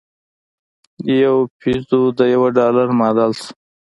یو 1.23 1.37
پیزو 1.59 2.01
د 2.17 2.19
یوه 2.33 2.49
ډالر 2.57 2.87
معادل 2.99 3.31
شو. 3.39 3.51